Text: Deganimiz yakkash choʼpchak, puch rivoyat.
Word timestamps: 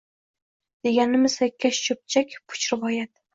Deganimiz 0.87 1.35
yakkash 1.43 1.83
choʼpchak, 1.89 2.35
puch 2.49 2.67
rivoyat. 2.73 3.15